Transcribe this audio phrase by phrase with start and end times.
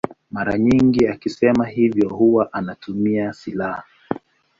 [0.31, 3.83] Mara nyingi akisema hivyo huwa anatumia silaha.